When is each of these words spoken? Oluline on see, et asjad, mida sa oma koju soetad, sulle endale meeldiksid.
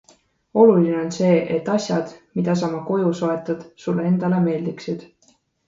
Oluline 0.61 0.95
on 1.01 1.11
see, 1.17 1.35
et 1.57 1.69
asjad, 1.73 2.15
mida 2.41 2.57
sa 2.63 2.71
oma 2.71 2.81
koju 2.89 3.13
soetad, 3.21 3.63
sulle 3.87 4.09
endale 4.15 4.43
meeldiksid. 4.51 5.09